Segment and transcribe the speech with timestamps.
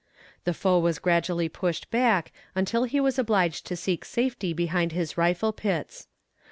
[0.45, 5.15] The foe was gradually pushed back until he was obliged to seek safety behind his
[5.15, 6.07] rifle pits.